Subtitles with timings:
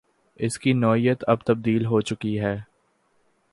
[0.35, 2.55] اس کی نوعیت اب تبدیل ہو چکی ہے۔